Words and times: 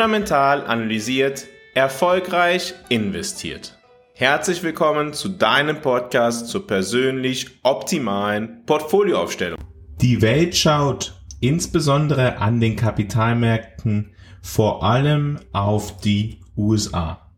fundamental 0.00 0.66
analysiert, 0.66 1.46
erfolgreich 1.74 2.72
investiert. 2.88 3.78
Herzlich 4.14 4.62
willkommen 4.62 5.12
zu 5.12 5.28
deinem 5.28 5.82
Podcast 5.82 6.48
zur 6.48 6.66
persönlich 6.66 7.48
optimalen 7.64 8.64
Portfolioaufstellung. 8.64 9.58
Die 10.00 10.22
Welt 10.22 10.56
schaut 10.56 11.20
insbesondere 11.40 12.38
an 12.38 12.60
den 12.60 12.76
Kapitalmärkten 12.76 14.14
vor 14.40 14.82
allem 14.82 15.38
auf 15.52 15.98
die 15.98 16.40
USA. 16.56 17.30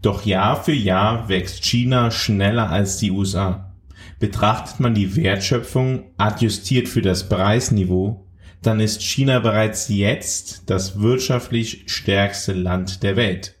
Doch 0.00 0.24
Jahr 0.24 0.64
für 0.64 0.72
Jahr 0.72 1.28
wächst 1.28 1.66
China 1.66 2.10
schneller 2.10 2.70
als 2.70 2.96
die 2.96 3.10
USA. 3.10 3.74
Betrachtet 4.18 4.80
man 4.80 4.94
die 4.94 5.16
Wertschöpfung 5.16 6.04
adjustiert 6.16 6.88
für 6.88 7.02
das 7.02 7.28
Preisniveau, 7.28 8.26
dann 8.62 8.80
ist 8.80 9.02
China 9.02 9.38
bereits 9.38 9.88
jetzt 9.88 10.68
das 10.68 11.00
wirtschaftlich 11.00 11.84
stärkste 11.86 12.52
Land 12.52 13.02
der 13.02 13.16
Welt. 13.16 13.56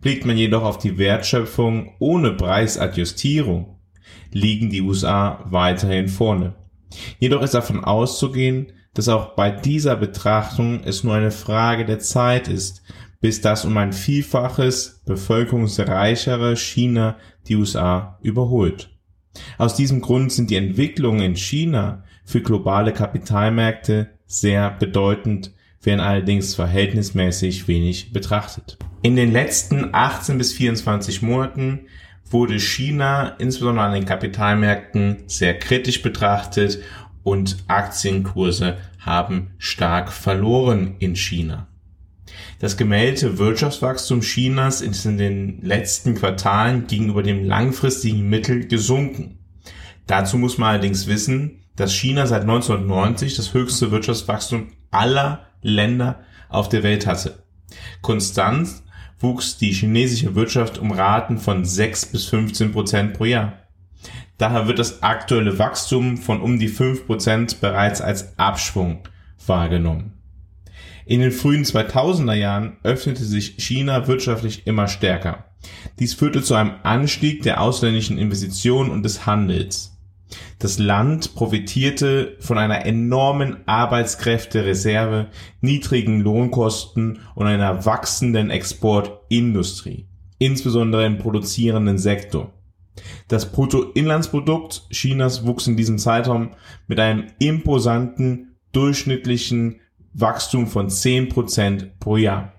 Blickt 0.00 0.26
man 0.26 0.36
jedoch 0.36 0.62
auf 0.62 0.78
die 0.78 0.98
Wertschöpfung 0.98 1.94
ohne 1.98 2.32
Preisadjustierung, 2.32 3.78
liegen 4.32 4.70
die 4.70 4.82
USA 4.82 5.44
weiterhin 5.46 6.08
vorne. 6.08 6.54
Jedoch 7.18 7.42
ist 7.42 7.54
davon 7.54 7.82
auszugehen, 7.82 8.72
dass 8.94 9.08
auch 9.08 9.34
bei 9.34 9.50
dieser 9.50 9.96
Betrachtung 9.96 10.82
es 10.84 11.04
nur 11.04 11.14
eine 11.14 11.30
Frage 11.30 11.84
der 11.84 11.98
Zeit 11.98 12.48
ist, 12.48 12.82
bis 13.20 13.40
das 13.40 13.64
um 13.64 13.76
ein 13.76 13.92
Vielfaches 13.92 15.02
bevölkerungsreichere 15.06 16.56
China 16.56 17.16
die 17.48 17.56
USA 17.56 18.18
überholt. 18.22 18.90
Aus 19.58 19.74
diesem 19.74 20.00
Grund 20.00 20.32
sind 20.32 20.50
die 20.50 20.56
Entwicklungen 20.56 21.20
in 21.20 21.36
China 21.36 22.04
für 22.26 22.42
globale 22.42 22.92
Kapitalmärkte 22.92 24.10
sehr 24.26 24.70
bedeutend, 24.72 25.52
werden 25.82 26.00
allerdings 26.00 26.54
verhältnismäßig 26.54 27.68
wenig 27.68 28.12
betrachtet. 28.12 28.76
In 29.02 29.14
den 29.14 29.32
letzten 29.32 29.90
18 29.92 30.36
bis 30.36 30.52
24 30.52 31.22
Monaten 31.22 31.86
wurde 32.28 32.58
China 32.58 33.36
insbesondere 33.38 33.86
an 33.86 33.92
den 33.92 34.04
Kapitalmärkten 34.04 35.22
sehr 35.28 35.56
kritisch 35.58 36.02
betrachtet 36.02 36.80
und 37.22 37.58
Aktienkurse 37.68 38.78
haben 38.98 39.52
stark 39.58 40.12
verloren 40.12 40.96
in 40.98 41.14
China. 41.14 41.68
Das 42.58 42.76
gemeldete 42.76 43.38
Wirtschaftswachstum 43.38 44.22
Chinas 44.22 44.80
ist 44.80 45.06
in 45.06 45.18
den 45.18 45.62
letzten 45.62 46.16
Quartalen 46.16 46.88
gegenüber 46.88 47.22
dem 47.22 47.44
langfristigen 47.44 48.28
Mittel 48.28 48.66
gesunken. 48.66 49.38
Dazu 50.06 50.38
muss 50.38 50.58
man 50.58 50.70
allerdings 50.70 51.06
wissen, 51.06 51.65
dass 51.76 51.94
China 51.94 52.26
seit 52.26 52.42
1990 52.42 53.36
das 53.36 53.54
höchste 53.54 53.90
Wirtschaftswachstum 53.90 54.72
aller 54.90 55.46
Länder 55.62 56.20
auf 56.48 56.68
der 56.68 56.82
Welt 56.82 57.06
hatte. 57.06 57.42
Konstant 58.00 58.68
wuchs 59.18 59.58
die 59.58 59.72
chinesische 59.72 60.34
Wirtschaft 60.34 60.78
um 60.78 60.92
Raten 60.92 61.38
von 61.38 61.64
6 61.64 62.06
bis 62.06 62.26
15 62.26 62.72
Prozent 62.72 63.14
pro 63.14 63.24
Jahr. 63.24 63.54
Daher 64.38 64.66
wird 64.68 64.78
das 64.78 65.02
aktuelle 65.02 65.58
Wachstum 65.58 66.18
von 66.18 66.40
um 66.40 66.58
die 66.58 66.68
5% 66.68 67.60
bereits 67.60 68.00
als 68.00 68.38
Abschwung 68.38 69.00
wahrgenommen. 69.46 70.12
In 71.06 71.20
den 71.20 71.32
frühen 71.32 71.64
2000er 71.64 72.34
Jahren 72.34 72.76
öffnete 72.82 73.24
sich 73.24 73.54
China 73.58 74.08
wirtschaftlich 74.08 74.66
immer 74.66 74.88
stärker. 74.88 75.44
Dies 75.98 76.14
führte 76.14 76.42
zu 76.42 76.54
einem 76.54 76.74
Anstieg 76.82 77.42
der 77.42 77.60
ausländischen 77.60 78.18
Investitionen 78.18 78.90
und 78.90 79.04
des 79.04 79.24
Handels. 79.24 79.95
Das 80.58 80.78
Land 80.78 81.34
profitierte 81.34 82.36
von 82.40 82.58
einer 82.58 82.84
enormen 82.86 83.58
Arbeitskräftereserve, 83.66 85.28
niedrigen 85.60 86.20
Lohnkosten 86.20 87.20
und 87.34 87.46
einer 87.46 87.84
wachsenden 87.84 88.50
Exportindustrie, 88.50 90.08
insbesondere 90.38 91.06
im 91.06 91.18
produzierenden 91.18 91.98
Sektor. 91.98 92.52
Das 93.28 93.52
Bruttoinlandsprodukt 93.52 94.88
Chinas 94.90 95.46
wuchs 95.46 95.66
in 95.66 95.76
diesem 95.76 95.98
Zeitraum 95.98 96.52
mit 96.86 96.98
einem 96.98 97.26
imposanten 97.38 98.56
durchschnittlichen 98.72 99.80
Wachstum 100.14 100.66
von 100.66 100.88
10% 100.88 101.90
pro 102.00 102.16
Jahr. 102.16 102.52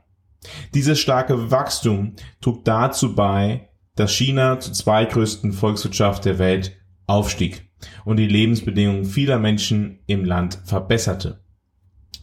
Dieses 0.74 1.00
starke 1.00 1.50
Wachstum 1.52 2.14
trug 2.40 2.64
dazu 2.64 3.16
bei, 3.16 3.70
dass 3.96 4.14
China 4.14 4.60
zur 4.60 4.74
zweitgrößten 4.74 5.54
Volkswirtschaft 5.54 6.26
der 6.26 6.38
Welt 6.38 6.78
aufstieg 7.08 7.68
und 8.06 8.18
die 8.18 8.28
Lebensbedingungen 8.28 9.06
vieler 9.06 9.40
Menschen 9.40 10.00
im 10.06 10.24
Land 10.26 10.60
verbesserte. 10.66 11.42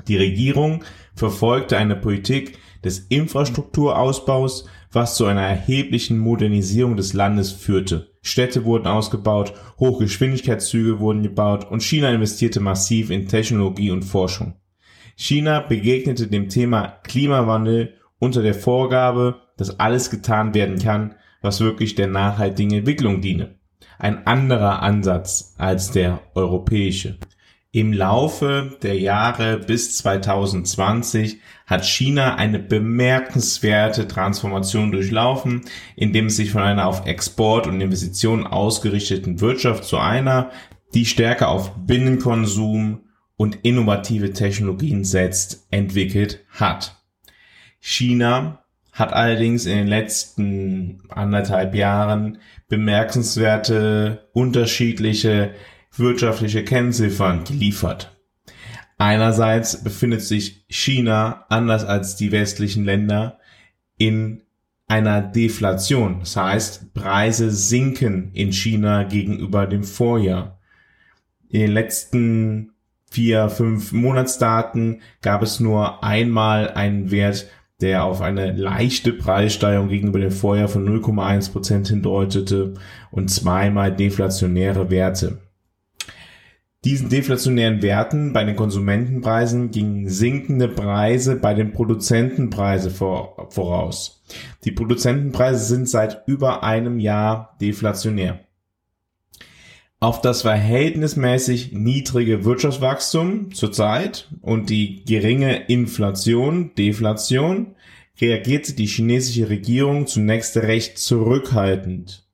Die 0.09 0.17
Regierung 0.17 0.85
verfolgte 1.15 1.77
eine 1.77 1.97
Politik 1.97 2.59
des 2.85 3.01
Infrastrukturausbaus, 3.09 4.67
was 4.93 5.17
zu 5.17 5.25
einer 5.25 5.43
erheblichen 5.43 6.19
Modernisierung 6.19 6.97
des 6.97 7.15
Landes 7.15 7.51
führte. 7.53 8.13
Städte 8.23 8.65
wurden 8.65 8.87
ausgebaut, 8.87 9.55
Hochgeschwindigkeitszüge 9.79 11.01
wurden 11.01 11.23
gebaut 11.23 11.71
und 11.71 11.83
China 11.83 12.11
investierte 12.11 12.61
massiv 12.61 13.11
in 13.11 13.29
Technologie 13.29 13.91
und 13.91 14.03
Forschung. 14.03 14.55
China 15.17 15.61
begegnete 15.61 16.27
dem 16.27 16.49
Thema 16.49 16.89
Klimawandel 17.05 17.95
unter 18.19 18.43
der 18.43 18.55
Vorgabe, 18.55 19.41
dass 19.57 19.79
alles 19.79 20.11
getan 20.11 20.55
werden 20.55 20.79
kann, 20.79 21.15
was 21.41 21.61
wirklich 21.61 21.95
der 21.95 22.07
nachhaltigen 22.07 22.79
Entwicklung 22.79 23.21
diene. 23.21 23.59
Ein 23.99 24.27
anderer 24.27 24.83
Ansatz 24.83 25.55
als 25.59 25.91
der 25.91 26.21
europäische. 26.35 27.19
Im 27.75 27.93
Laufe 27.93 28.79
der 28.83 29.01
Jahre 29.01 29.59
bis 29.59 29.97
2020 29.97 31.41
hat 31.67 31.85
China 31.85 32.37
eine 32.37 32.61
bemerkenswerte 32.61 34.07
Transformation 34.07 34.93
durchlaufen, 34.93 35.63
indem 35.97 36.27
es 36.27 36.37
sich 36.37 36.53
von 36.53 36.63
einer 36.63 36.87
auf 36.87 37.05
Export 37.05 37.67
und 37.67 37.81
Investitionen 37.81 38.47
ausgerichteten 38.47 39.41
Wirtschaft 39.41 39.83
zu 39.83 39.99
einer, 39.99 40.51
die 40.95 41.05
stärker 41.05 41.49
auf 41.49 41.73
Binnenkonsum 41.75 43.01
und 43.37 43.59
innovative 43.63 44.33
Technologien 44.33 45.03
setzt, 45.03 45.67
entwickelt 45.73 46.45
hat. 46.51 47.03
China 47.81 48.64
hat 48.95 49.13
allerdings 49.13 49.67
in 49.67 49.77
den 49.77 49.87
letzten 49.89 51.03
anderthalb 51.09 51.75
Jahren 51.75 52.39
bemerkenswerte 52.69 54.29
unterschiedliche 54.33 55.55
wirtschaftliche 55.97 56.65
Kennziffern 56.65 57.45
geliefert. 57.45 58.17
Einerseits 58.97 59.83
befindet 59.83 60.23
sich 60.23 60.65
China, 60.69 61.45
anders 61.49 61.85
als 61.85 62.15
die 62.15 62.31
westlichen 62.31 62.85
Länder, 62.85 63.41
in 63.99 64.43
einer 64.87 65.23
Deflation. 65.23 66.21
Das 66.21 66.37
heißt, 66.37 66.95
Preise 66.95 67.51
sinken 67.51 68.31
in 68.33 68.53
China 68.53 69.03
gegenüber 69.03 69.67
dem 69.67 69.83
Vorjahr. 69.83 70.61
In 71.49 71.61
den 71.61 71.73
letzten 71.73 72.73
vier, 73.11 73.49
fünf 73.49 73.91
Monatsdaten 73.93 75.03
gab 75.21 75.43
es 75.43 75.59
nur 75.59 76.05
einmal 76.05 76.71
einen 76.71 77.11
Wert, 77.11 77.49
der 77.85 78.05
auf 78.05 78.23
eine 78.23 78.53
leichte 78.53 79.13
Preissteigerung 79.13 79.91
gegenüber 79.91 80.19
dem 80.19 80.31
Vorjahr 80.31 80.69
von 80.69 80.89
0,1 80.89 81.53
Prozent 81.53 81.89
hindeutete 81.89 82.73
und 83.11 83.29
zweimal 83.29 83.95
deflationäre 83.95 84.91
Werte. 84.91 85.43
Diesen 86.83 87.11
deflationären 87.11 87.83
Werten 87.83 88.33
bei 88.33 88.43
den 88.45 88.57
Konsumentenpreisen 88.57 89.71
gingen 89.71 90.09
sinkende 90.09 90.67
Preise 90.69 91.37
bei 91.37 91.53
den 91.53 91.73
Produzentenpreise 91.73 92.89
vor, 92.89 93.49
voraus. 93.51 94.23
Die 94.65 94.73
Produzentenpreise 94.73 95.63
sind 95.67 95.87
seit 95.87 96.27
über 96.27 96.63
einem 96.63 96.99
Jahr 96.99 97.55
deflationär. 97.61 98.41
Auf 100.01 100.21
das 100.21 100.43
verhältnismäßig 100.43 101.73
niedrige 101.73 102.45
Wirtschaftswachstum 102.45 103.55
zurzeit 103.55 104.29
und 104.43 104.69
die 104.69 105.05
geringe 105.05 105.67
Inflation, 105.69 106.73
Deflation, 106.77 107.74
reagierte 108.21 108.75
die 108.75 108.87
chinesische 108.87 109.49
Regierung 109.49 110.07
zunächst 110.07 110.57
recht 110.57 110.99
zurückhaltend 110.99 112.25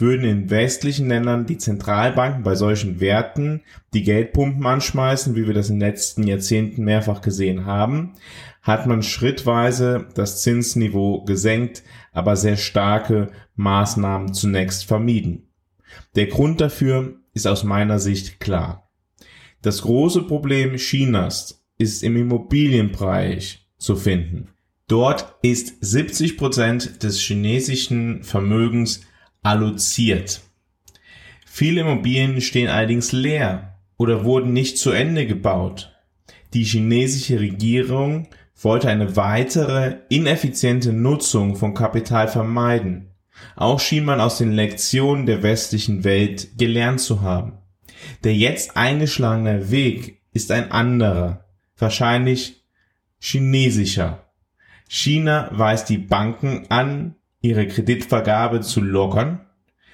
würden 0.00 0.24
in 0.24 0.50
westlichen 0.50 1.08
Ländern 1.08 1.46
die 1.46 1.58
Zentralbanken 1.58 2.42
bei 2.42 2.54
solchen 2.54 3.00
Werten 3.00 3.62
die 3.92 4.02
Geldpumpen 4.02 4.64
anschmeißen, 4.64 5.36
wie 5.36 5.46
wir 5.46 5.54
das 5.54 5.70
in 5.70 5.78
den 5.78 5.88
letzten 5.88 6.26
Jahrzehnten 6.26 6.84
mehrfach 6.84 7.20
gesehen 7.20 7.66
haben, 7.66 8.14
hat 8.62 8.86
man 8.86 9.02
schrittweise 9.02 10.08
das 10.14 10.42
Zinsniveau 10.42 11.24
gesenkt, 11.24 11.82
aber 12.12 12.36
sehr 12.36 12.56
starke 12.56 13.30
Maßnahmen 13.56 14.34
zunächst 14.34 14.84
vermieden. 14.84 15.48
Der 16.14 16.26
Grund 16.26 16.60
dafür 16.60 17.16
ist 17.32 17.46
aus 17.46 17.64
meiner 17.64 17.98
Sicht 17.98 18.40
klar. 18.40 18.90
Das 19.62 19.82
große 19.82 20.22
Problem 20.22 20.76
Chinas 20.76 21.64
ist 21.78 22.02
im 22.02 22.16
Immobilienbereich 22.16 23.66
zu 23.78 23.96
finden. 23.96 24.48
Dort 24.90 25.36
ist 25.42 25.74
70 25.82 26.36
Prozent 26.36 27.04
des 27.04 27.20
chinesischen 27.20 28.24
Vermögens 28.24 29.02
alloziert. 29.40 30.40
Viele 31.46 31.82
Immobilien 31.82 32.40
stehen 32.40 32.66
allerdings 32.66 33.12
leer 33.12 33.78
oder 33.98 34.24
wurden 34.24 34.52
nicht 34.52 34.78
zu 34.78 34.90
Ende 34.90 35.28
gebaut. 35.28 35.92
Die 36.54 36.64
chinesische 36.64 37.38
Regierung 37.38 38.26
wollte 38.60 38.88
eine 38.88 39.14
weitere 39.14 39.98
ineffiziente 40.08 40.92
Nutzung 40.92 41.54
von 41.54 41.72
Kapital 41.72 42.26
vermeiden. 42.26 43.12
Auch 43.54 43.78
schien 43.78 44.04
man 44.04 44.20
aus 44.20 44.38
den 44.38 44.50
Lektionen 44.50 45.24
der 45.24 45.44
westlichen 45.44 46.02
Welt 46.02 46.58
gelernt 46.58 46.98
zu 46.98 47.22
haben. 47.22 47.58
Der 48.24 48.34
jetzt 48.34 48.76
eingeschlagene 48.76 49.70
Weg 49.70 50.20
ist 50.32 50.50
ein 50.50 50.72
anderer, 50.72 51.44
wahrscheinlich 51.78 52.64
chinesischer. 53.20 54.26
China 54.92 55.48
weist 55.52 55.88
die 55.88 55.98
Banken 55.98 56.66
an, 56.68 57.14
ihre 57.40 57.68
Kreditvergabe 57.68 58.60
zu 58.60 58.80
lockern. 58.80 59.38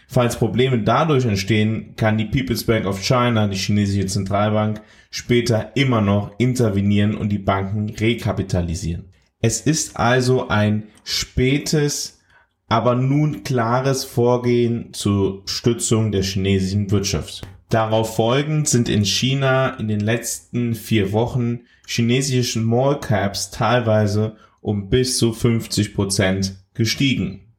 Falls 0.09 0.39
Probleme 0.39 0.79
dadurch 0.79 1.27
entstehen, 1.27 1.97
kann 1.97 2.17
die 2.17 2.25
People's 2.25 2.65
Bank 2.65 2.87
of 2.87 3.03
China, 3.03 3.47
die 3.47 3.59
chinesische 3.59 4.07
Zentralbank, 4.07 4.81
später 5.11 5.73
immer 5.75 6.01
noch 6.01 6.33
intervenieren 6.39 7.15
und 7.15 7.29
die 7.29 7.39
Banken 7.39 7.91
rekapitalisieren. 7.91 9.11
Es 9.43 9.61
ist 9.61 9.99
also 9.99 10.49
ein 10.49 10.85
spätes, 11.05 12.21
aber 12.67 12.95
nun 12.95 13.45
klares 13.45 14.03
Vorgehen 14.03 14.95
zur 14.95 15.43
Stützung 15.45 16.11
der 16.11 16.23
chinesischen 16.23 16.91
Wirtschaft. 16.91 17.43
Darauf 17.69 18.17
folgend 18.17 18.67
sind 18.67 18.89
in 18.89 19.05
China 19.05 19.75
in 19.79 19.89
den 19.89 20.01
letzten 20.01 20.75
vier 20.75 21.13
Wochen 21.13 21.65
chinesische 21.87 22.61
Small 22.61 22.99
Caps 22.99 23.51
teilweise 23.51 24.37
um 24.67 24.89
bis 24.89 25.17
zu 25.17 25.33
50 25.33 25.95
Prozent 25.95 26.57
gestiegen. 26.75 27.53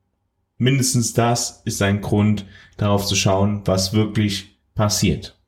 Mindestens 0.58 1.14
das 1.14 1.62
ist 1.64 1.82
ein 1.82 2.02
Grund, 2.02 2.46
darauf 2.76 3.06
zu 3.06 3.16
schauen, 3.16 3.62
was 3.64 3.94
wirklich 3.94 4.60
passiert. 4.76 5.40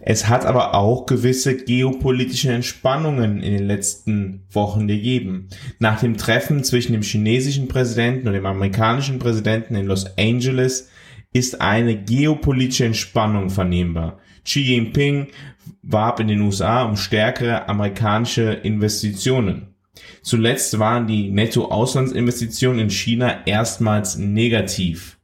Es 0.00 0.28
hat 0.28 0.44
aber 0.44 0.74
auch 0.74 1.06
gewisse 1.06 1.56
geopolitische 1.56 2.50
Entspannungen 2.50 3.40
in 3.40 3.52
den 3.52 3.68
letzten 3.68 4.42
Wochen 4.50 4.88
gegeben. 4.88 5.46
Nach 5.78 6.00
dem 6.00 6.16
Treffen 6.16 6.64
zwischen 6.64 6.92
dem 6.92 7.02
chinesischen 7.02 7.68
Präsidenten 7.68 8.26
und 8.26 8.34
dem 8.34 8.46
amerikanischen 8.46 9.20
Präsidenten 9.20 9.76
in 9.76 9.86
Los 9.86 10.06
Angeles 10.18 10.90
ist 11.32 11.60
eine 11.60 12.02
geopolitische 12.02 12.86
Entspannung 12.86 13.48
vernehmbar. 13.48 14.18
Xi 14.44 14.60
Jinping 14.60 15.28
warb 15.82 16.18
in 16.18 16.26
den 16.26 16.40
USA 16.40 16.82
um 16.82 16.96
stärkere 16.96 17.68
amerikanische 17.68 18.42
Investitionen. 18.42 19.75
Zuletzt 20.22 20.78
waren 20.78 21.06
die 21.06 21.30
Nettoauslandsinvestitionen 21.30 22.80
in 22.80 22.90
China 22.90 23.46
erstmals 23.46 24.16
negativ. 24.16 25.18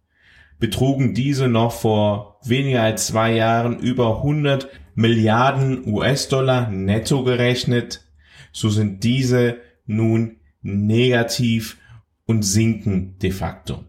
Betrugen 0.58 1.14
diese 1.14 1.48
noch 1.48 1.72
vor 1.72 2.38
weniger 2.44 2.82
als 2.82 3.08
zwei 3.08 3.34
Jahren 3.34 3.78
über 3.80 4.18
100 4.18 4.68
Milliarden 4.94 5.86
US-Dollar 5.86 6.70
netto 6.70 7.24
gerechnet, 7.24 8.04
so 8.52 8.68
sind 8.68 9.02
diese 9.04 9.56
nun 9.86 10.36
negativ 10.60 11.78
und 12.26 12.42
sinken 12.42 13.18
de 13.18 13.30
facto. 13.30 13.84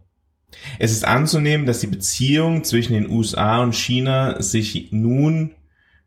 Es 0.79 0.91
ist 0.91 1.05
anzunehmen, 1.05 1.65
dass 1.65 1.79
die 1.79 1.87
Beziehung 1.87 2.63
zwischen 2.63 2.93
den 2.93 3.09
USA 3.09 3.61
und 3.61 3.75
China 3.75 4.41
sich 4.41 4.91
nun 4.91 5.55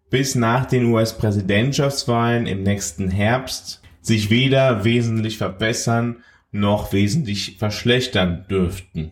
bis 0.08 0.34
nach 0.34 0.66
den 0.66 0.86
US-Präsidentschaftswahlen 0.86 2.46
im 2.46 2.62
nächsten 2.62 3.10
Herbst 3.10 3.82
sich 4.06 4.30
weder 4.30 4.84
wesentlich 4.84 5.36
verbessern 5.36 6.22
noch 6.52 6.92
wesentlich 6.92 7.56
verschlechtern 7.58 8.46
dürften. 8.48 9.10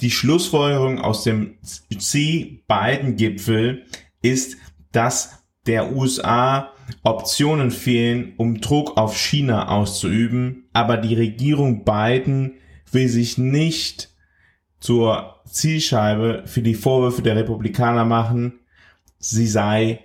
Die 0.00 0.10
Schlussfolgerung 0.10 1.00
aus 1.00 1.22
dem 1.22 1.58
C-Biden-Gipfel 1.62 3.84
ist, 4.22 4.56
dass 4.90 5.44
der 5.66 5.94
USA 5.94 6.72
Optionen 7.02 7.70
fehlen, 7.70 8.32
um 8.38 8.60
Druck 8.60 8.96
auf 8.96 9.16
China 9.16 9.68
auszuüben, 9.68 10.64
aber 10.72 10.96
die 10.96 11.14
Regierung 11.14 11.84
Biden 11.84 12.54
will 12.90 13.08
sich 13.08 13.36
nicht 13.36 14.10
zur 14.80 15.40
Zielscheibe 15.44 16.44
für 16.46 16.62
die 16.62 16.74
Vorwürfe 16.74 17.22
der 17.22 17.36
Republikaner 17.36 18.04
machen, 18.04 18.60
sie 19.18 19.46
sei 19.46 20.00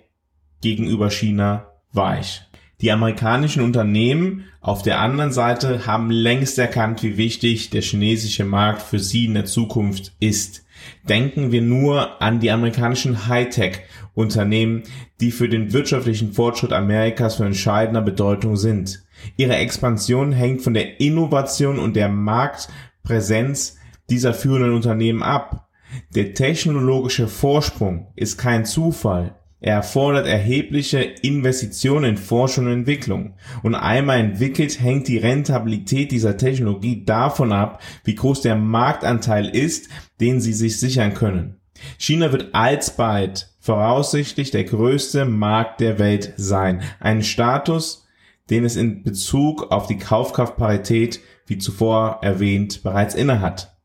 gegenüber 0.62 1.10
China 1.10 1.68
weich. 1.94 2.46
Die 2.82 2.92
amerikanischen 2.92 3.64
Unternehmen 3.64 4.46
auf 4.60 4.82
der 4.82 5.00
anderen 5.00 5.32
Seite 5.32 5.86
haben 5.86 6.10
längst 6.10 6.58
erkannt, 6.58 7.04
wie 7.04 7.18
wichtig 7.18 7.70
der 7.70 7.82
chinesische 7.82 8.44
Markt 8.44 8.82
für 8.82 9.00
sie 9.00 9.26
in 9.26 9.36
der 9.36 9.46
Zukunft 9.46 10.14
ist. 10.20 10.66
Denken 11.08 11.52
wir 11.52 11.62
nur 11.62 12.22
an 12.22 12.40
die 12.40 12.50
amerikanischen 12.50 13.28
Hightech-Unternehmen, 13.28 14.84
die 15.20 15.30
für 15.32 15.48
den 15.48 15.74
wirtschaftlichen 15.74 16.34
Fortschritt 16.34 16.74
Amerikas 16.74 17.36
von 17.36 17.48
entscheidender 17.48 18.02
Bedeutung 18.02 18.58
sind. 18.58 19.04
Ihre 19.38 19.58
Expansion 19.58 20.32
hängt 20.32 20.64
von 20.64 20.74
der 20.74 21.00
Innovation 21.00 21.78
und 21.78 21.96
der 21.96 22.10
Marktpräsenz 22.10 23.78
dieser 24.10 24.34
führenden 24.34 24.74
Unternehmen 24.74 25.22
ab. 25.22 25.70
Der 26.16 26.34
technologische 26.34 27.28
Vorsprung 27.28 28.08
ist 28.16 28.38
kein 28.38 28.66
Zufall. 28.66 29.36
Er 29.64 29.76
erfordert 29.76 30.26
erhebliche 30.26 31.00
Investitionen 31.02 32.12
in 32.12 32.18
Forschung 32.18 32.66
und 32.66 32.74
Entwicklung. 32.74 33.36
Und 33.62 33.76
einmal 33.76 34.20
entwickelt, 34.20 34.82
hängt 34.82 35.08
die 35.08 35.20
Rentabilität 35.20 36.12
dieser 36.12 36.36
Technologie 36.36 37.06
davon 37.06 37.52
ab, 37.52 37.80
wie 38.04 38.16
groß 38.16 38.42
der 38.42 38.56
Marktanteil 38.56 39.48
ist, 39.48 39.90
den 40.20 40.42
sie 40.42 40.54
sich 40.54 40.80
sichern 40.80 41.14
können. 41.14 41.58
China 42.00 42.32
wird 42.32 42.56
alsbald 42.56 43.54
voraussichtlich 43.60 44.50
der 44.50 44.64
größte 44.64 45.26
Markt 45.26 45.80
der 45.80 46.00
Welt 46.00 46.34
sein. 46.38 46.82
Ein 47.00 47.22
Status, 47.22 48.08
den 48.50 48.66
es 48.66 48.76
in 48.76 49.04
Bezug 49.04 49.72
auf 49.72 49.86
die 49.86 50.00
Kaufkraftparität, 50.00 51.20
wie 51.46 51.60
zuvor 51.60 52.20
erwähnt, 52.24 52.82
bereits 52.82 53.14
innehat. 53.14 53.78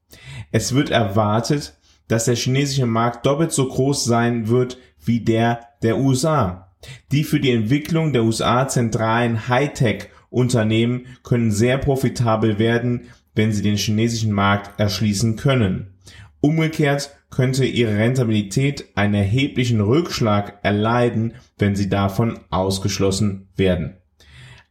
Es 0.52 0.75
wird 0.75 0.88
erwartet, 0.88 1.76
dass 2.08 2.25
der 2.25 2.37
chinesische 2.37 2.87
Markt 2.87 3.26
doppelt 3.26 3.52
so 3.52 3.69
groß 3.69 4.05
sein 4.05 4.49
wird 4.49 4.78
wie 5.06 5.20
der 5.20 5.61
der 5.82 5.99
USA. 5.99 6.75
Die 7.12 7.25
für 7.25 7.41
die 7.41 7.50
Entwicklung 7.50 8.12
der 8.12 8.25
USA 8.25 8.69
zentralen 8.69 9.49
Hightech-Unternehmen 9.49 11.06
können 11.23 11.50
sehr 11.50 11.79
profitabel 11.79 12.58
werden, 12.58 13.08
wenn 13.35 13.53
sie 13.53 13.62
den 13.62 13.76
chinesischen 13.76 14.33
Markt 14.33 14.78
erschließen 14.78 15.37
können. 15.37 15.95
Umgekehrt 16.40 17.11
könnte 17.30 17.64
ihre 17.64 17.97
Rentabilität 17.97 18.87
einen 18.95 19.14
erheblichen 19.14 19.80
Rückschlag 19.80 20.59
erleiden, 20.62 21.35
wenn 21.59 21.75
sie 21.75 21.88
davon 21.88 22.38
ausgeschlossen 22.50 23.49
werden. 23.57 23.97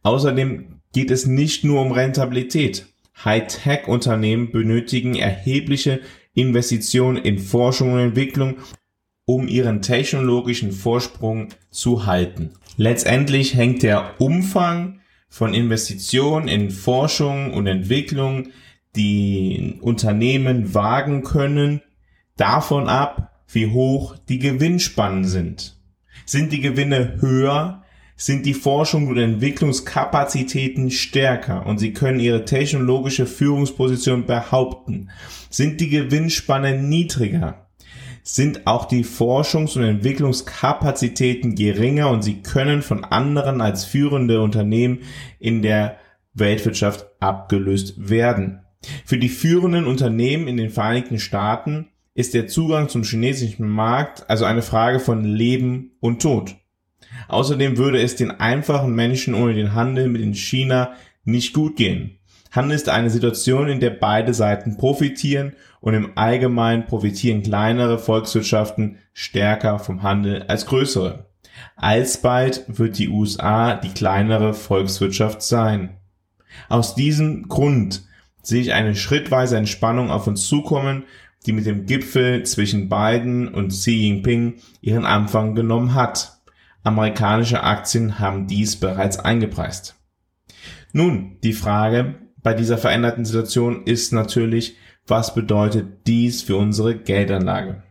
Außerdem 0.02 0.80
geht 0.92 1.10
es 1.10 1.26
nicht 1.26 1.64
nur 1.64 1.82
um 1.82 1.92
Rentabilität. 1.92 2.86
Hightech-Unternehmen 3.24 4.50
benötigen 4.52 5.14
erhebliche 5.16 6.00
Investitionen 6.34 7.16
in 7.16 7.38
Forschung 7.38 7.92
und 7.92 8.00
Entwicklung 8.00 8.56
um 9.26 9.48
ihren 9.48 9.82
technologischen 9.82 10.72
Vorsprung 10.72 11.48
zu 11.70 12.06
halten. 12.06 12.52
Letztendlich 12.76 13.54
hängt 13.54 13.82
der 13.82 14.20
Umfang 14.20 15.00
von 15.28 15.52
Investitionen 15.52 16.48
in 16.48 16.70
Forschung 16.70 17.52
und 17.52 17.66
Entwicklung, 17.66 18.48
die 18.94 19.78
Unternehmen 19.82 20.74
wagen 20.74 21.22
können, 21.22 21.82
davon 22.36 22.88
ab, 22.88 23.42
wie 23.48 23.66
hoch 23.66 24.16
die 24.28 24.38
Gewinnspannen 24.38 25.24
sind. 25.24 25.76
Sind 26.24 26.52
die 26.52 26.60
Gewinne 26.60 27.18
höher, 27.20 27.82
sind 28.16 28.46
die 28.46 28.54
Forschung 28.54 29.08
und 29.08 29.18
Entwicklungskapazitäten 29.18 30.90
stärker 30.90 31.66
und 31.66 31.78
sie 31.78 31.92
können 31.92 32.20
ihre 32.20 32.44
technologische 32.44 33.26
Führungsposition 33.26 34.24
behaupten. 34.24 35.10
Sind 35.50 35.80
die 35.80 35.90
Gewinnspannen 35.90 36.88
niedriger, 36.88 37.65
sind 38.26 38.66
auch 38.66 38.86
die 38.86 39.04
Forschungs- 39.04 39.76
und 39.76 39.84
Entwicklungskapazitäten 39.84 41.54
geringer 41.54 42.10
und 42.10 42.22
sie 42.22 42.42
können 42.42 42.82
von 42.82 43.04
anderen 43.04 43.60
als 43.60 43.84
führende 43.84 44.40
Unternehmen 44.40 44.98
in 45.38 45.62
der 45.62 45.98
Weltwirtschaft 46.34 47.06
abgelöst 47.20 48.08
werden. 48.08 48.62
Für 49.04 49.18
die 49.18 49.28
führenden 49.28 49.86
Unternehmen 49.86 50.48
in 50.48 50.56
den 50.56 50.70
Vereinigten 50.70 51.20
Staaten 51.20 51.86
ist 52.14 52.34
der 52.34 52.48
Zugang 52.48 52.88
zum 52.88 53.04
chinesischen 53.04 53.68
Markt 53.68 54.28
also 54.28 54.44
eine 54.44 54.62
Frage 54.62 54.98
von 54.98 55.22
Leben 55.22 55.92
und 56.00 56.20
Tod. 56.20 56.56
Außerdem 57.28 57.78
würde 57.78 58.02
es 58.02 58.16
den 58.16 58.32
einfachen 58.32 58.92
Menschen 58.92 59.34
ohne 59.34 59.54
den 59.54 59.74
Handel 59.74 60.08
mit 60.08 60.20
in 60.20 60.34
China 60.34 60.94
nicht 61.24 61.54
gut 61.54 61.76
gehen. 61.76 62.18
Handel 62.50 62.74
ist 62.74 62.88
eine 62.88 63.10
Situation, 63.10 63.68
in 63.68 63.78
der 63.78 63.90
beide 63.90 64.34
Seiten 64.34 64.78
profitieren 64.78 65.52
und 65.86 65.94
im 65.94 66.18
Allgemeinen 66.18 66.86
profitieren 66.86 67.44
kleinere 67.44 68.00
Volkswirtschaften 68.00 68.98
stärker 69.12 69.78
vom 69.78 70.02
Handel 70.02 70.42
als 70.48 70.66
größere. 70.66 71.26
Alsbald 71.76 72.64
wird 72.66 72.98
die 72.98 73.08
USA 73.08 73.76
die 73.76 73.94
kleinere 73.94 74.52
Volkswirtschaft 74.52 75.42
sein. 75.42 75.98
Aus 76.68 76.96
diesem 76.96 77.46
Grund 77.46 78.02
sehe 78.42 78.62
ich 78.62 78.72
eine 78.72 78.96
schrittweise 78.96 79.58
Entspannung 79.58 80.10
auf 80.10 80.26
uns 80.26 80.48
zukommen, 80.48 81.04
die 81.46 81.52
mit 81.52 81.66
dem 81.66 81.86
Gipfel 81.86 82.42
zwischen 82.42 82.88
Biden 82.88 83.46
und 83.46 83.68
Xi 83.68 83.92
Jinping 83.92 84.54
ihren 84.80 85.06
Anfang 85.06 85.54
genommen 85.54 85.94
hat. 85.94 86.40
Amerikanische 86.82 87.62
Aktien 87.62 88.18
haben 88.18 88.48
dies 88.48 88.74
bereits 88.74 89.20
eingepreist. 89.20 89.94
Nun, 90.92 91.36
die 91.44 91.52
Frage 91.52 92.16
bei 92.42 92.54
dieser 92.54 92.76
veränderten 92.76 93.24
Situation 93.24 93.84
ist 93.84 94.12
natürlich, 94.12 94.76
was 95.06 95.34
bedeutet 95.34 96.06
dies 96.06 96.42
für 96.42 96.56
unsere 96.56 96.96
Geldanlage? 96.96 97.82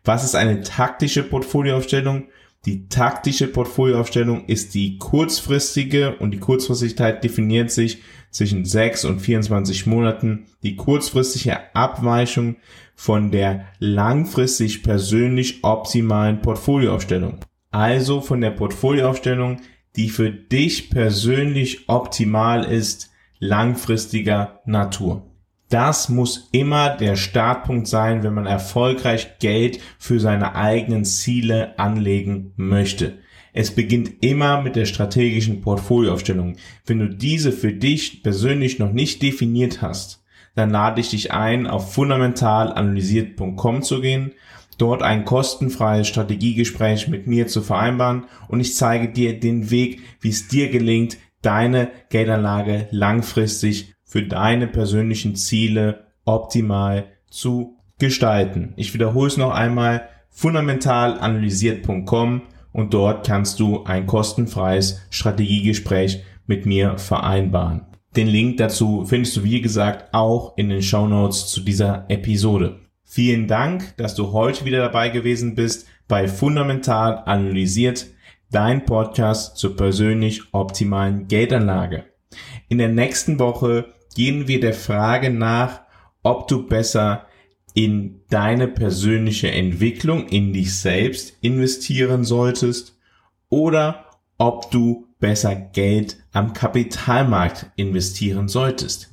Was 0.04 0.24
ist 0.24 0.34
eine 0.34 0.62
taktische 0.62 1.22
Portfolioaufstellung? 1.22 2.24
Die 2.66 2.88
taktische 2.88 3.46
Portfolioaufstellung 3.46 4.46
ist 4.46 4.74
die 4.74 4.98
kurzfristige 4.98 6.16
und 6.16 6.32
die 6.32 6.40
Kurzfristigkeit 6.40 7.22
definiert 7.22 7.70
sich 7.70 8.02
zwischen 8.30 8.64
6 8.64 9.04
und 9.04 9.20
24 9.20 9.86
Monaten. 9.86 10.46
Die 10.62 10.74
kurzfristige 10.74 11.74
Abweichung 11.76 12.56
von 12.96 13.30
der 13.30 13.66
langfristig 13.78 14.82
persönlich 14.82 15.62
optimalen 15.62 16.40
Portfolioaufstellung. 16.40 17.38
Also 17.70 18.20
von 18.20 18.40
der 18.40 18.50
Portfolioaufstellung, 18.50 19.60
die 19.96 20.08
für 20.08 20.30
dich 20.30 20.90
persönlich 20.90 21.88
optimal 21.88 22.64
ist, 22.64 23.10
langfristiger 23.38 24.60
Natur. 24.64 25.30
Das 25.68 26.08
muss 26.08 26.48
immer 26.52 26.90
der 26.90 27.16
Startpunkt 27.16 27.88
sein, 27.88 28.22
wenn 28.22 28.34
man 28.34 28.46
erfolgreich 28.46 29.38
Geld 29.38 29.80
für 29.98 30.20
seine 30.20 30.54
eigenen 30.54 31.04
Ziele 31.04 31.78
anlegen 31.78 32.52
möchte. 32.56 33.18
Es 33.52 33.70
beginnt 33.70 34.22
immer 34.22 34.62
mit 34.62 34.76
der 34.76 34.84
strategischen 34.84 35.60
Portfolioaufstellung. 35.60 36.56
Wenn 36.86 36.98
du 36.98 37.08
diese 37.08 37.52
für 37.52 37.72
dich 37.72 38.22
persönlich 38.22 38.78
noch 38.78 38.92
nicht 38.92 39.22
definiert 39.22 39.80
hast, 39.80 40.24
dann 40.54 40.70
lade 40.70 41.00
ich 41.00 41.10
dich 41.10 41.32
ein, 41.32 41.66
auf 41.66 41.94
fundamentalanalysiert.com 41.94 43.82
zu 43.82 44.00
gehen 44.00 44.32
dort 44.80 45.02
ein 45.02 45.24
kostenfreies 45.24 46.08
Strategiegespräch 46.08 47.08
mit 47.08 47.26
mir 47.26 47.46
zu 47.46 47.62
vereinbaren 47.62 48.24
und 48.48 48.60
ich 48.60 48.76
zeige 48.76 49.12
dir 49.12 49.38
den 49.38 49.70
Weg, 49.70 50.00
wie 50.20 50.30
es 50.30 50.48
dir 50.48 50.70
gelingt, 50.70 51.18
deine 51.42 51.90
Geldanlage 52.10 52.88
langfristig 52.90 53.94
für 54.04 54.22
deine 54.22 54.66
persönlichen 54.66 55.36
Ziele 55.36 56.06
optimal 56.24 57.06
zu 57.28 57.76
gestalten. 57.98 58.72
Ich 58.76 58.94
wiederhole 58.94 59.28
es 59.28 59.36
noch 59.36 59.50
einmal, 59.50 60.08
fundamentalanalysiert.com 60.30 62.42
und 62.72 62.94
dort 62.94 63.26
kannst 63.26 63.60
du 63.60 63.84
ein 63.84 64.06
kostenfreies 64.06 65.02
Strategiegespräch 65.10 66.22
mit 66.46 66.64
mir 66.66 66.98
vereinbaren. 66.98 67.86
Den 68.16 68.26
Link 68.28 68.58
dazu 68.58 69.04
findest 69.04 69.36
du 69.36 69.44
wie 69.44 69.60
gesagt 69.60 70.14
auch 70.14 70.56
in 70.56 70.68
den 70.68 70.82
Show 70.82 71.08
Notes 71.08 71.48
zu 71.48 71.60
dieser 71.60 72.04
Episode. 72.08 72.83
Vielen 73.04 73.46
Dank, 73.46 73.96
dass 73.96 74.14
du 74.14 74.32
heute 74.32 74.64
wieder 74.64 74.78
dabei 74.78 75.10
gewesen 75.10 75.54
bist 75.54 75.86
bei 76.08 76.26
Fundamental 76.26 77.22
Analysiert, 77.26 78.06
dein 78.50 78.84
Podcast 78.86 79.56
zur 79.58 79.76
persönlich 79.76 80.42
optimalen 80.52 81.28
Geldanlage. 81.28 82.04
In 82.68 82.78
der 82.78 82.88
nächsten 82.88 83.38
Woche 83.38 83.92
gehen 84.14 84.48
wir 84.48 84.58
der 84.58 84.74
Frage 84.74 85.30
nach, 85.30 85.82
ob 86.22 86.48
du 86.48 86.66
besser 86.66 87.26
in 87.74 88.20
deine 88.30 88.68
persönliche 88.68 89.50
Entwicklung, 89.50 90.28
in 90.28 90.52
dich 90.52 90.74
selbst 90.74 91.36
investieren 91.40 92.24
solltest 92.24 92.96
oder 93.48 94.06
ob 94.38 94.70
du 94.70 95.08
besser 95.20 95.54
Geld 95.54 96.16
am 96.32 96.52
Kapitalmarkt 96.52 97.66
investieren 97.76 98.48
solltest. 98.48 99.12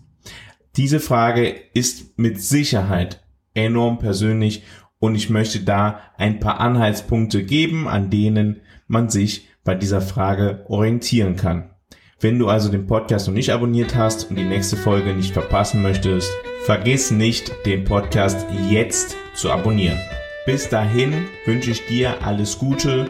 Diese 0.78 1.00
Frage 1.00 1.50
ist 1.74 2.18
mit 2.18 2.42
Sicherheit 2.42 3.22
enorm 3.54 4.00
persönlich 4.00 4.64
und 5.00 5.16
ich 5.16 5.30
möchte 5.30 5.62
da 5.62 6.00
ein 6.18 6.40
paar 6.40 6.60
Anhaltspunkte 6.60 7.44
geben, 7.44 7.88
an 7.88 8.10
denen 8.10 8.62
man 8.88 9.10
sich 9.10 9.48
bei 9.64 9.76
dieser 9.76 10.02
Frage 10.02 10.66
orientieren 10.68 11.36
kann. 11.36 11.72
Wenn 12.20 12.38
du 12.38 12.50
also 12.50 12.70
den 12.70 12.86
Podcast 12.86 13.28
noch 13.28 13.34
nicht 13.34 13.52
abonniert 13.52 13.96
hast 13.96 14.30
und 14.30 14.36
die 14.36 14.44
nächste 14.44 14.78
Folge 14.78 15.16
nicht 15.16 15.34
verpassen 15.34 15.82
möchtest, 15.82 16.32
vergiss 16.66 17.10
nicht, 17.10 17.52
den 17.66 17.84
Podcast 17.84 18.46
jetzt 18.70 19.18
zu 19.34 19.52
abonnieren. 19.52 19.98
Bis 20.46 20.70
dahin 20.70 21.26
wünsche 21.46 21.72
ich 21.72 21.86
dir 21.88 22.24
alles 22.24 22.60
Gute 22.60 23.10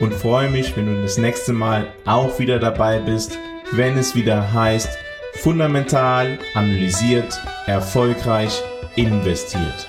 und 0.00 0.12
freue 0.12 0.50
mich, 0.50 0.76
wenn 0.76 0.86
du 0.86 1.02
das 1.02 1.18
nächste 1.18 1.52
Mal 1.52 1.86
auch 2.04 2.40
wieder 2.40 2.58
dabei 2.58 2.98
bist, 2.98 3.38
wenn 3.72 3.96
es 3.96 4.16
wieder 4.16 4.52
heißt, 4.52 4.98
fundamental, 5.34 6.38
analysiert, 6.54 7.40
erfolgreich, 7.66 8.62
investiert. 8.98 9.88